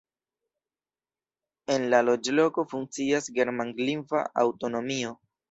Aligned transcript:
En 1.73 1.85
la 1.91 1.99
loĝloko 2.07 2.65
funkcias 2.73 3.29
germanlingva 3.37 4.25
aŭtonomio. 4.47 5.15